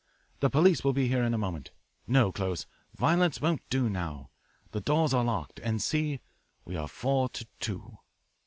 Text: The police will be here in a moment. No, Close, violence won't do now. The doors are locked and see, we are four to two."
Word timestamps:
The 0.39 0.49
police 0.49 0.83
will 0.83 0.93
be 0.93 1.07
here 1.09 1.21
in 1.23 1.31
a 1.31 1.37
moment. 1.37 1.69
No, 2.07 2.31
Close, 2.31 2.65
violence 2.95 3.39
won't 3.39 3.61
do 3.69 3.87
now. 3.87 4.31
The 4.71 4.81
doors 4.81 5.13
are 5.13 5.23
locked 5.23 5.59
and 5.59 5.79
see, 5.79 6.21
we 6.65 6.75
are 6.75 6.87
four 6.87 7.29
to 7.29 7.45
two." 7.59 7.99